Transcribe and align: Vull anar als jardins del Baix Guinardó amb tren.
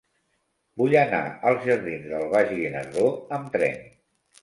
Vull 0.81 0.95
anar 1.01 1.19
als 1.51 1.69
jardins 1.69 2.09
del 2.15 2.27
Baix 2.35 2.53
Guinardó 2.57 3.09
amb 3.41 3.57
tren. 3.59 3.83